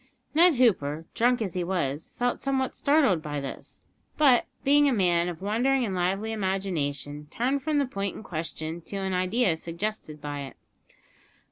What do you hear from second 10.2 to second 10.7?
it.